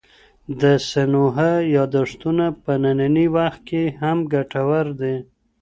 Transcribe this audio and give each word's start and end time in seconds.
د 0.61 0.63
سینوهه 0.89 1.51
یاداښتونه 1.77 2.45
په 2.63 2.71
ننني 2.83 3.27
وخت 3.35 3.59
کي 3.69 3.83
هم 4.01 4.17
ګټور 4.33 4.85
دي. 5.01 5.15